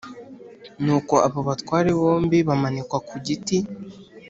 Nuko 0.83 1.13
abo 1.27 1.39
batware 1.47 1.89
bombi 2.01 2.37
bamanikwa 2.47 2.97
ku 3.07 3.15
giti 3.25 3.57